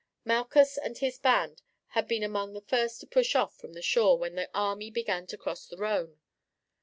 Malchus 0.25 0.77
and 0.79 0.97
his 0.97 1.19
band 1.19 1.61
had 1.89 2.07
been 2.07 2.23
among 2.23 2.53
the 2.53 2.61
first 2.61 2.99
to 2.99 3.05
push 3.05 3.35
off 3.35 3.55
from 3.55 3.73
the 3.73 3.83
shore 3.83 4.17
when 4.17 4.33
the 4.33 4.49
army 4.51 4.89
began 4.89 5.27
to 5.27 5.37
cross 5.37 5.67
the 5.67 5.77
Rhone. 5.77 6.19